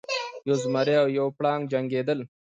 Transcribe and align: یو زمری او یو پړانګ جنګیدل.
یو 0.47 0.55
زمری 0.63 0.95
او 1.01 1.07
یو 1.17 1.27
پړانګ 1.37 1.61
جنګیدل. 1.71 2.19